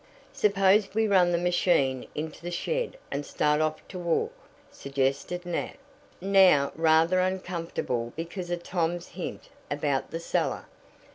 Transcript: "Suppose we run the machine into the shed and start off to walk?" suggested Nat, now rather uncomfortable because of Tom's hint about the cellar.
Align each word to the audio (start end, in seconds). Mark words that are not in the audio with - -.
"Suppose 0.33 0.91
we 0.95 1.07
run 1.07 1.31
the 1.31 1.37
machine 1.37 2.07
into 2.15 2.41
the 2.41 2.49
shed 2.49 2.97
and 3.11 3.23
start 3.23 3.61
off 3.61 3.87
to 3.89 3.99
walk?" 3.99 4.33
suggested 4.71 5.45
Nat, 5.45 5.75
now 6.19 6.71
rather 6.75 7.19
uncomfortable 7.19 8.11
because 8.15 8.49
of 8.49 8.63
Tom's 8.63 9.09
hint 9.09 9.49
about 9.69 10.09
the 10.09 10.19
cellar. 10.19 10.65